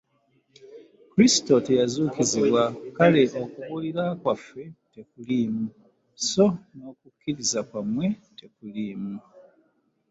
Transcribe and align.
Kristo 1.11 1.53
teyazuukizibwa, 1.65 2.63
kale 2.97 3.23
okubuulira 3.41 4.05
kwaffe 4.21 4.63
tekuliimu, 4.93 5.65
so 6.29 6.45
n'okukkiriza 6.75 7.59
kwammwe 7.69 8.05
tekuliimu. 8.37 9.13